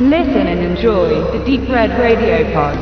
Listen 0.00 0.46
and 0.46 0.60
enjoy 0.60 1.08
the 1.36 1.44
Deep 1.44 1.68
Red 1.68 1.90
Radio 1.98 2.44
Pod. 2.52 2.78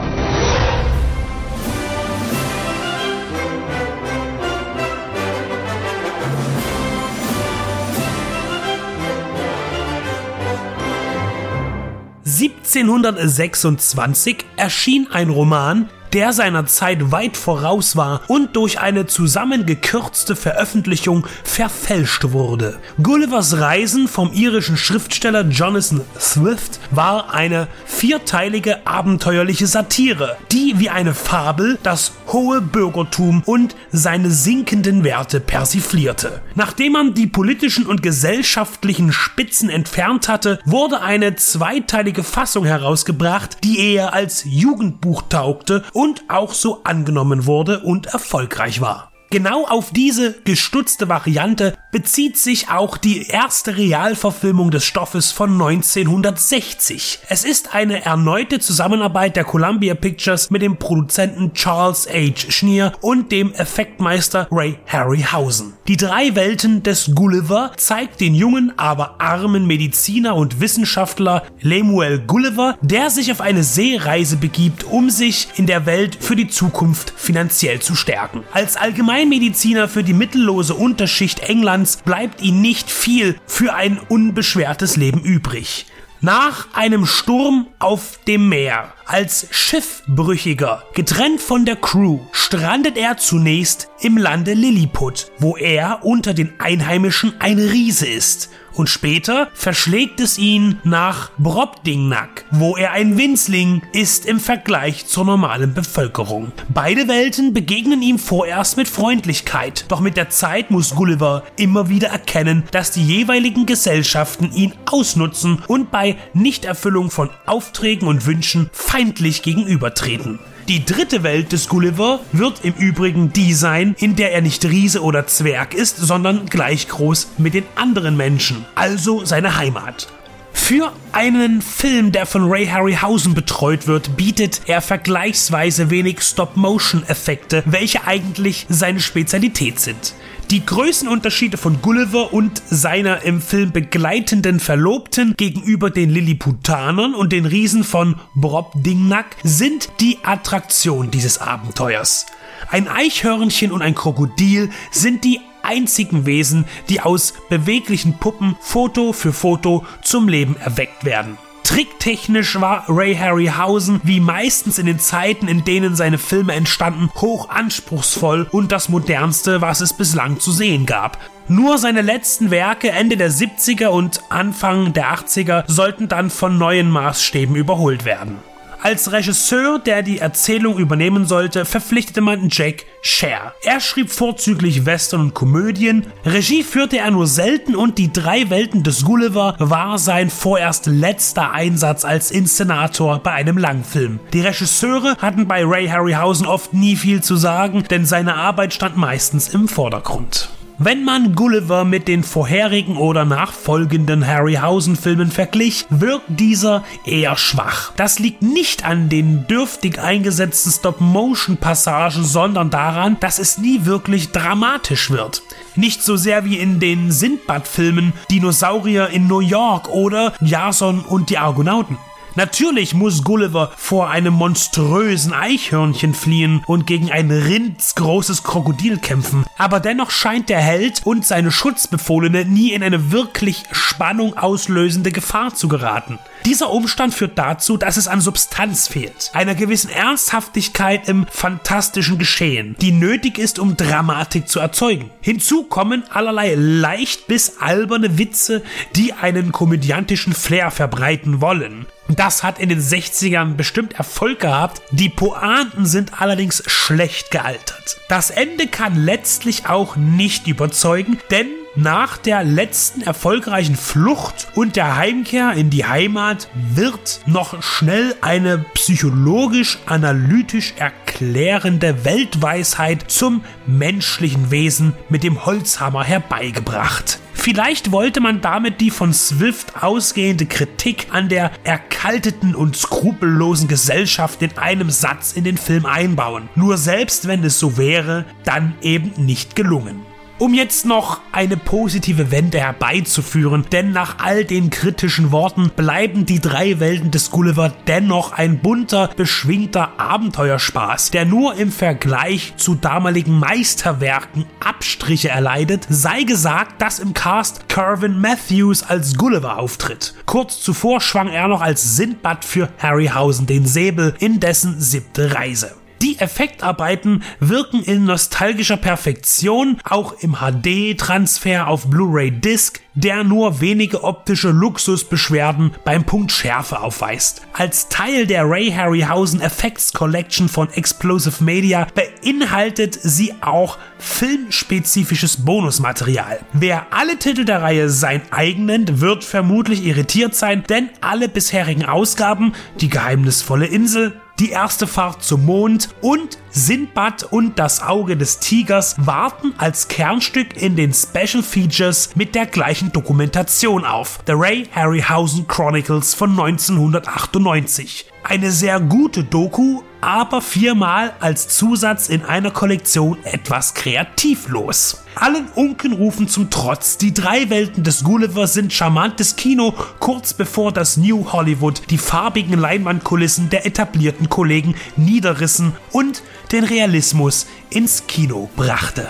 (1726) 12.27 14.45
erschien 14.59 15.09
ein 15.11 15.31
Roman, 15.31 15.89
der 16.13 16.33
seiner 16.33 16.67
Zeit 16.67 17.13
weit 17.13 17.37
voraus 17.37 17.97
war 17.97 18.23
und 18.29 18.57
durch 18.57 18.81
eine 18.81 19.07
zusammengekürzte 19.07 20.37
Veröffentlichung 20.37 21.27
verfälscht 21.45 22.33
wurde. 22.33 22.79
Gullivers 23.03 23.59
Reisen 23.59 24.09
vom 24.09 24.33
irischen 24.33 24.77
Schriftsteller 24.77 25.43
Jonathan 25.43 26.03
Swift 26.19 26.81
war 26.91 27.33
eine 27.33 27.69
vierteilige 27.85 28.87
abenteuerliche 28.87 29.67
Satire, 29.67 30.37
die 30.53 30.75
wie 30.79 30.91
eine 30.91 31.15
Fabel 31.15 31.79
das 31.83 32.13
hohe 32.33 32.61
Bürgertum 32.61 33.43
und 33.47 33.77
seine 33.93 34.31
sinkenden 34.31 35.05
Werte 35.05 35.41
persiflierte. 35.41 36.43
Nachdem 36.55 36.93
man 36.93 37.15
die 37.15 37.27
politischen 37.27 37.87
und 37.87 38.03
gesellschaftlichen 38.03 39.13
Spitzen 39.13 39.71
entfernt 39.71 40.29
hatte, 40.29 40.59
wurde 40.65 41.01
eine 41.01 41.37
zweiteilige 41.37 42.23
Fassung 42.23 42.65
herausgebracht, 42.65 43.59
die 43.65 43.79
eher 43.79 44.13
als 44.13 44.45
Jugendbuch 44.45 45.23
taugte 45.29 45.85
und 45.93 46.25
auch 46.29 46.53
so 46.53 46.83
angenommen 46.85 47.47
wurde 47.47 47.81
und 47.81 48.07
erfolgreich 48.07 48.81
war. 48.81 49.13
Genau 49.31 49.67
auf 49.67 49.91
diese 49.91 50.35
gestutzte 50.45 51.09
Variante 51.09 51.77
bezieht 51.93 52.37
sich 52.37 52.69
auch 52.69 52.99
die 52.99 53.29
erste 53.29 53.77
Realverfilmung 53.77 54.71
des 54.71 54.85
Stoffes 54.85 55.33
von 55.33 55.53
1960. 55.53 57.21
Es 57.29 57.45
ist 57.45 57.75
eine 57.75 58.05
erneute 58.05 58.59
Zusammenarbeit 58.59 59.37
der 59.37 59.45
Columbia 59.45 59.95
Pictures 59.95 60.51
mit 60.51 60.63
dem 60.63 60.79
Produzenten 60.79 61.55
Charles 61.55 62.07
H. 62.07 62.51
Schneer 62.51 62.93
und 63.01 63.33
dem 63.33 63.55
Effektmeister 63.55 64.49
Ray 64.51 64.79
Harryhausen. 64.87 65.75
Die 65.89 65.97
drei 65.97 66.35
Welten 66.35 66.83
des 66.83 67.15
Gulliver 67.15 67.73
zeigt 67.77 68.21
den 68.21 68.35
jungen, 68.35 68.73
aber 68.77 69.21
armen 69.21 69.67
Mediziner 69.67 70.35
und 70.35 70.61
Wissenschaftler 70.61 71.45
Lemuel 71.61 72.19
Gulliver, 72.19 72.77
der 72.83 73.09
sich 73.11 73.31
auf 73.31 73.41
eine 73.41 73.63
Seereise 73.63 74.37
begibt, 74.37 74.85
um 74.85 75.09
sich 75.11 75.49
in 75.57 75.67
der 75.67 75.87
Welt 75.87 76.19
für 76.21 76.37
die 76.37 76.49
Zukunft 76.49 77.13
finanziell 77.17 77.81
zu 77.81 77.95
stärken. 77.95 78.43
Als 78.53 78.77
Allgemeinmediziner 78.77 79.89
für 79.89 80.03
die 80.03 80.13
mittellose 80.13 80.75
Unterschicht 80.75 81.41
Englands 81.41 81.86
Lebens 81.87 81.97
bleibt 81.99 82.43
ihm 82.43 82.61
nicht 82.61 82.91
viel 82.91 83.37
für 83.47 83.75
ein 83.75 84.01
unbeschwertes 84.09 84.97
Leben 84.97 85.21
übrig. 85.21 85.87
Nach 86.21 86.67
einem 86.75 87.07
Sturm 87.07 87.69
auf 87.79 88.19
dem 88.27 88.49
Meer, 88.49 88.93
als 89.05 89.47
Schiffbrüchiger, 89.53 90.83
getrennt 90.95 91.41
von 91.41 91.65
der 91.65 91.77
Crew, 91.77 92.19
strandet 92.33 92.97
er 92.97 93.19
zunächst 93.19 93.89
im 94.01 94.17
Lande 94.17 94.55
Lilliput, 94.55 95.31
wo 95.39 95.57
er 95.57 96.05
unter 96.05 96.35
den 96.35 96.59
Einheimischen 96.59 97.35
ein 97.39 97.59
Riese 97.59 98.09
ist 98.09 98.51
und 98.77 98.89
später 98.89 99.49
verschlägt 99.55 100.21
es 100.21 100.39
ihn 100.39 100.79
nach 100.85 101.31
Brobdingnack, 101.39 102.45
wo 102.51 102.77
er 102.77 102.93
ein 102.93 103.17
Winzling 103.19 103.83
ist 103.93 104.27
im 104.27 104.39
Vergleich 104.39 105.07
zur 105.07 105.25
normalen 105.25 105.75
Bevölkerung. 105.75 106.53
Beide 106.69 107.09
Welten 107.09 107.53
begegnen 107.53 108.03
ihm 108.03 108.19
vorerst 108.19 108.77
mit 108.77 108.89
Freundlichkeit, 108.89 109.87
doch 109.89 110.01
mit 110.01 110.17
der 110.17 110.31
Zeit 110.31 110.71
muss 110.71 110.95
Gulliver 110.95 111.43
immer 111.57 111.89
wieder 111.89 112.09
erkennen, 112.09 112.65
dass 112.71 112.91
die 112.91 113.05
jeweiligen 113.05 113.67
Gesellschaften 113.67 114.53
ihn 114.53 114.75
ausnutzen 114.87 115.63
und 115.67 115.91
bei 115.91 116.17
Nichterfüllung 116.35 117.11
von 117.11 117.31
Aufträgen 117.47 118.09
und 118.09 118.27
Wünschen 118.27 118.71
feindlich 118.73 119.43
gegenübertreten. 119.43 120.39
Die 120.69 120.85
dritte 120.85 121.23
Welt 121.23 121.53
des 121.53 121.69
Gulliver 121.69 122.19
wird 122.33 122.65
im 122.65 122.75
Übrigen 122.75 123.33
die 123.33 123.55
sein, 123.55 123.95
in 124.01 124.17
der 124.17 124.33
er 124.33 124.41
nicht 124.41 124.65
Riese 124.65 125.01
oder 125.01 125.25
Zwerg 125.29 125.75
ist, 125.75 125.97
sondern 125.97 126.47
gleich 126.47 126.89
groß 126.89 127.29
mit 127.39 127.55
den 127.55 127.63
anderen 127.77 128.17
Menschen, 128.17 128.65
also 128.75 129.25
seine 129.25 129.57
Heimat. 129.57 130.09
Für 130.53 130.93
einen 131.13 131.63
Film, 131.63 132.11
der 132.11 132.27
von 132.27 132.51
Ray 132.51 132.67
Harryhausen 132.67 133.35
betreut 133.35 133.87
wird, 133.87 134.17
bietet 134.17 134.63
er 134.67 134.81
vergleichsweise 134.81 135.91
wenig 135.91 136.23
Stop-Motion-Effekte, 136.23 137.63
welche 137.67 138.05
eigentlich 138.05 138.67
seine 138.69 138.99
Spezialität 138.99 139.79
sind. 139.79 140.15
Die 140.51 140.65
Größenunterschiede 140.65 141.57
von 141.57 141.83
Gulliver 141.83 142.33
und 142.33 142.63
seiner 142.71 143.23
im 143.23 143.41
Film 143.41 143.73
begleitenden 143.73 144.61
Verlobten 144.61 145.35
gegenüber 145.37 145.91
den 145.91 146.09
Lilliputanern 146.09 147.17
und 147.17 147.33
den 147.33 147.47
Riesen 147.47 147.83
von 147.83 148.15
Brobdingnack 148.37 149.37
sind 149.43 149.89
die 149.99 150.19
Attraktion 150.23 151.11
dieses 151.11 151.39
Abenteuers. 151.39 152.27
Ein 152.71 152.87
Eichhörnchen 152.87 153.73
und 153.73 153.83
ein 153.83 153.97
Krokodil 153.97 154.71
sind 154.93 155.25
die 155.25 155.41
einzigen 155.65 156.27
Wesen, 156.27 156.65
die 156.89 157.01
aus 157.01 157.35
beweglichen 157.49 158.19
Puppen 158.19 158.55
Foto 158.61 159.13
für 159.13 159.33
Foto 159.33 159.85
zum 160.03 160.29
Leben 160.29 160.57
erweckt 160.59 161.05
werden. 161.05 161.39
Tricktechnisch 161.67 162.61
war 162.61 162.85
Ray 162.87 163.17
Harryhausen, 163.17 164.01
wie 164.05 164.21
meistens 164.21 164.79
in 164.79 164.87
den 164.87 165.01
Zeiten, 165.01 165.49
in 165.49 165.65
denen 165.65 165.97
seine 165.97 166.17
Filme 166.17 166.53
entstanden, 166.53 167.11
hoch 167.17 167.49
anspruchsvoll 167.49 168.47
und 168.53 168.71
das 168.71 168.89
modernste, 168.89 169.61
was 169.63 169.81
es 169.81 169.93
bislang 169.93 170.39
zu 170.39 170.53
sehen 170.53 170.87
gab. 170.87 171.19
Nur 171.49 171.79
seine 171.79 172.03
letzten 172.03 172.53
Werke 172.53 172.91
Ende 172.91 173.17
der 173.17 173.33
70er 173.33 173.89
und 173.89 174.21
Anfang 174.29 174.93
der 174.93 175.13
80er 175.13 175.65
sollten 175.67 176.07
dann 176.07 176.31
von 176.31 176.57
neuen 176.57 176.89
Maßstäben 176.89 177.57
überholt 177.57 178.05
werden. 178.05 178.39
Als 178.87 179.11
Regisseur, 179.11 179.81
der 179.81 180.05
die 180.05 180.21
Erzählung 180.21 180.79
übernehmen 180.79 181.27
sollte, 181.27 181.65
verpflichtete 181.65 182.21
man 182.21 182.51
Jack 182.53 182.85
Scher. 183.03 183.53
Er 183.65 183.81
schrieb 183.81 184.13
vorzüglich 184.13 184.87
Western 184.87 185.23
und 185.23 185.35
Komödien, 185.35 186.07
Regie 186.25 186.63
führte 186.63 186.99
er 186.99 187.11
nur 187.11 187.27
selten 187.27 187.75
und 187.75 187.99
die 187.99 188.13
drei 188.13 188.49
Welten 188.49 188.85
des 188.85 189.05
Gulliver 189.05 189.57
war 189.59 189.99
sein 189.99 190.31
vorerst 190.31 190.87
letzter 190.87 191.51
Einsatz 191.51 192.05
als 192.05 192.31
Inszenator 192.31 193.19
bei 193.19 193.33
einem 193.33 193.59
Langfilm. 193.59 194.21
Die 194.33 194.43
Regisseure 194.43 195.17
hatten 195.17 195.49
bei 195.49 195.65
Ray 195.65 195.89
Harryhausen 195.89 196.47
oft 196.47 196.73
nie 196.73 196.95
viel 196.95 197.25
zu 197.25 197.35
sagen, 197.35 197.83
denn 197.91 198.07
seine 198.07 198.37
Arbeit 198.37 198.73
stand 198.73 198.97
meistens 198.97 199.49
im 199.49 199.67
Vordergrund. 199.67 200.56
Wenn 200.79 201.05
man 201.05 201.35
Gulliver 201.35 201.87
mit 201.87 202.07
den 202.07 202.23
vorherigen 202.23 202.99
oder 202.99 203.25
nachfolgenden 203.25 204.27
Harryhausen-Filmen 204.27 205.31
verglich, 205.31 205.87
wirkt 205.89 206.27
dieser 206.29 206.85
eher 207.07 207.39
schwach. 207.39 207.93
Das 207.97 208.19
liegt 208.19 208.43
nicht 208.43 208.85
an 208.85 209.09
den 209.09 209.47
dürftig 209.47 209.99
eingesetzten 209.99 210.71
Stop-Motion-Passagen, 210.71 212.25
sondern 212.25 212.69
daran, 212.69 213.17
dass 213.21 213.39
es 213.39 213.57
nie 213.57 213.87
wirklich 213.87 214.33
dramatisch 214.33 215.11
wird. 215.11 215.43
Nicht 215.77 216.03
so 216.03 216.17
sehr 216.17 216.45
wie 216.45 216.59
in 216.59 216.79
den 216.79 217.11
Sindbad-Filmen 217.11 218.13
Dinosaurier 218.31 219.09
in 219.09 219.29
New 219.29 219.41
York 219.41 219.89
oder 219.89 220.35
Jason 220.43 221.01
und 221.01 221.31
die 221.31 221.39
Argonauten. 221.39 221.97
Natürlich 222.37 222.93
muss 222.93 223.25
Gulliver 223.25 223.73
vor 223.77 224.11
einem 224.11 224.35
monströsen 224.35 225.33
Eichhörnchen 225.33 226.15
fliehen 226.15 226.63
und 226.67 226.87
gegen 226.87 227.11
ein 227.11 227.31
rindsgroßes 227.31 228.43
Krokodil 228.43 228.99
kämpfen, 228.99 229.47
aber 229.57 229.81
dennoch 229.81 230.11
scheint 230.11 230.51
der 230.51 230.61
Held 230.61 231.01
und 231.05 231.25
seine 231.25 231.51
Schutzbefohlene 231.51 232.45
nie 232.45 232.73
in 232.73 232.83
eine 232.83 233.11
wirklich 233.11 233.65
Spannung 233.73 234.37
auslösende 234.37 235.13
Gefahr 235.13 235.55
zu 235.55 235.69
geraten. 235.69 236.19
Dieser 236.45 236.71
Umstand 236.71 237.15
führt 237.15 237.39
dazu, 237.39 237.79
dass 237.79 237.97
es 237.97 238.07
an 238.07 238.21
Substanz 238.21 238.87
fehlt, 238.87 239.31
einer 239.33 239.55
gewissen 239.55 239.89
Ernsthaftigkeit 239.89 241.09
im 241.09 241.27
fantastischen 241.31 242.19
Geschehen, 242.19 242.77
die 242.83 242.93
nötig 242.93 243.39
ist, 243.39 243.59
um 243.59 243.79
Dramatik 243.79 244.47
zu 244.47 244.61
erzeugen. 244.61 245.11
Hinzu 245.23 245.63
kommen 245.63 246.05
allerlei 246.11 246.55
leicht 246.55 247.29
bis 247.29 247.57
alberne 247.61 248.19
Witze, 248.19 248.63
die 248.95 249.15
einen 249.15 249.53
komödiantischen 249.53 250.35
Flair 250.35 250.71
verbreiten 250.71 251.41
wollen. 251.41 251.87
Das 252.09 252.43
hat 252.43 252.59
in 252.59 252.69
den 252.69 252.81
60ern 252.81 253.55
bestimmt 253.55 253.95
Erfolg 253.95 254.41
gehabt. 254.41 254.83
Die 254.93 255.09
Pointen 255.09 255.87
sind 255.87 256.21
allerdings 256.21 256.63
schlecht 256.67 257.31
gealtert. 257.31 257.99
Das 258.09 258.31
Ende 258.31 258.69
kann 258.69 258.97
letztlich 258.97 259.69
auch 259.69 259.97
nicht 259.97 260.47
überzeugen, 260.47 261.19
denn 261.31 261.49
nach 261.75 262.17
der 262.17 262.43
letzten 262.43 263.03
erfolgreichen 263.03 263.77
Flucht 263.77 264.49
und 264.55 264.77
der 264.77 264.97
Heimkehr 264.97 265.53
in 265.53 265.69
die 265.69 265.85
Heimat 265.85 266.49
wird 266.55 267.21
noch 267.27 267.63
schnell 267.63 268.15
eine 268.23 268.65
psychologisch-analytisch 268.75 270.73
erklärende 270.79 272.07
Weltweisheit 272.07 273.11
zum 273.11 273.45
menschlichen 273.67 274.51
Wesen 274.51 274.95
mit 275.11 275.23
dem 275.23 275.45
Holzhammer 275.45 276.03
herbeigebracht. 276.03 277.19
Vielleicht 277.47 277.93
wollte 277.93 278.21
man 278.21 278.41
damit 278.41 278.81
die 278.81 278.91
von 278.91 279.13
Swift 279.13 279.81
ausgehende 279.81 280.47
Kritik 280.47 281.07
an 281.13 281.29
der 281.29 281.53
erkalteten 281.63 282.57
und 282.57 282.77
skrupellosen 282.77 283.69
Gesellschaft 283.69 284.43
in 284.43 284.59
einem 284.59 284.91
Satz 284.91 285.33
in 285.33 285.45
den 285.45 285.57
Film 285.57 285.87
einbauen. 285.87 286.49
Nur 286.57 286.77
selbst 286.77 287.29
wenn 287.29 287.45
es 287.45 287.61
so 287.61 287.79
wäre, 287.79 288.25
dann 288.43 288.75
eben 288.83 289.13
nicht 289.25 289.55
gelungen. 289.55 290.01
Um 290.39 290.53
jetzt 290.53 290.85
noch 290.85 291.21
eine 291.33 291.57
positive 291.57 292.31
Wende 292.31 292.61
herbeizuführen, 292.61 293.65
denn 293.73 293.93
nach 293.93 294.19
all 294.19 294.45
den 294.45 294.69
kritischen 294.69 295.33
Worten 295.33 295.71
bleiben 295.75 296.27
die 296.27 296.43
drei 296.43 296.79
Welten 296.79 297.11
des 297.11 297.31
Gulliver 297.31 297.73
dennoch 297.87 298.33
ein 298.33 298.59
bunter, 298.59 299.09
beschwingter 299.17 299.99
Abenteuerspaß, 299.99 301.11
der 301.11 301.25
nur 301.25 301.55
im 301.55 301.73
Vergleich 301.73 302.53
zu 302.59 302.75
damaligen 302.75 303.39
Meisterwerken 303.39 304.45
Abstriche 304.61 305.31
erleidet, 305.31 305.87
sei 305.89 306.25
gesagt, 306.25 306.83
dass 306.83 306.99
im 306.99 307.15
Cast 307.15 307.71
Kervin 307.71 308.21
Matthews 308.21 308.83
als 308.83 309.17
Gulliver 309.17 309.59
auftritt. 309.59 310.13
Kurz 310.27 310.61
zuvor 310.61 311.01
schwang 311.01 311.29
er 311.29 311.49
noch 311.49 311.63
als 311.63 311.97
Sindbad 311.97 312.45
für 312.45 312.69
Harryhausen 312.77 313.47
den 313.47 313.65
Säbel 313.65 314.15
in 314.19 314.39
dessen 314.39 314.79
siebte 314.79 315.35
Reise. 315.35 315.77
Die 316.03 316.19
Effektarbeiten 316.19 317.23
wirken 317.41 317.83
in 317.83 318.05
nostalgischer 318.05 318.77
Perfektion, 318.77 319.79
auch 319.85 320.13
im 320.21 320.37
HD-Transfer 320.37 321.69
auf 321.69 321.89
Blu-ray 321.89 322.31
Disc, 322.31 322.81
der 322.95 323.25
nur 323.25 323.61
wenige 323.61 324.05
optische 324.05 324.51
Luxusbeschwerden 324.51 325.73
beim 325.85 326.05
Punkt 326.05 326.33
Schärfe 326.33 326.81
aufweist. 326.81 327.43
Als 327.53 327.89
Teil 327.89 328.27
der 328.27 328.49
Ray 328.49 328.71
Harryhausen 328.71 329.41
Effects 329.41 329.93
Collection 329.93 330.49
von 330.49 330.71
Explosive 330.71 331.43
Media 331.45 331.87
beinhaltet 331.95 332.99
sie 333.01 333.35
auch 333.41 333.79
filmspezifisches 333.99 335.45
Bonusmaterial. 335.45 336.41
Wer 336.53 336.87
alle 336.91 337.19
Titel 337.19 337.45
der 337.45 337.63
Reihe 337.63 337.91
sein 337.91 338.23
eigen 338.31 338.67
nennt, 338.67 339.01
wird 339.01 339.25
vermutlich 339.25 339.85
irritiert 339.85 340.35
sein, 340.35 340.65
denn 340.69 340.89
alle 341.01 341.29
bisherigen 341.29 341.85
Ausgaben, 341.85 342.53
die 342.81 342.89
geheimnisvolle 342.89 343.67
Insel, 343.67 344.21
die 344.39 344.51
erste 344.51 344.87
Fahrt 344.87 345.23
zum 345.23 345.45
Mond 345.47 345.89
und 346.01 346.39
Sindbad 346.51 347.25
und 347.25 347.59
das 347.59 347.83
Auge 347.83 348.17
des 348.17 348.39
Tigers 348.39 348.97
warten 348.99 349.55
als 349.59 349.89
Kernstück 349.89 350.61
in 350.61 350.77
den 350.77 350.93
Special 350.93 351.43
Features 351.43 352.11
mit 352.17 352.35
der 352.35 352.47
gleichen 352.47 352.93
Dokumentation 352.93 353.85
auf. 353.85 354.21
The 354.27 354.33
Ray 354.35 354.69
Harryhausen 354.75 355.47
Chronicles 355.47 356.15
von 356.15 356.31
1998. 356.31 358.07
Eine 358.29 358.51
sehr 358.51 358.81
gute 358.81 359.23
Doku, 359.23 359.83
aber 360.01 360.43
viermal 360.43 361.13
als 361.21 361.47
Zusatz 361.47 362.09
in 362.09 362.25
einer 362.25 362.51
Kollektion 362.51 363.19
etwas 363.23 363.75
kreativlos. 363.75 365.05
Allen 365.15 365.47
Unkenrufen 365.55 366.27
zum 366.27 366.51
Trotz, 366.51 366.99
die 366.99 367.15
drei 367.15 367.51
Welten 367.51 367.85
des 367.85 368.03
Gulliver 368.03 368.49
sind 368.49 368.73
charmantes 368.73 369.37
Kino, 369.37 369.73
kurz 370.01 370.35
bevor 370.35 370.73
das 370.73 370.97
New 370.97 371.31
Hollywood 371.31 371.83
die 371.89 371.99
farbigen 371.99 372.59
Leinwandkulissen 372.59 373.49
der 373.49 373.65
etablierten 373.65 374.29
Kollegen 374.29 374.75
niederrissen 374.97 375.75
und 375.93 376.25
den 376.51 376.65
Realismus 376.65 377.47
ins 377.71 378.09
Kino 378.09 378.51
brachte. 378.57 379.09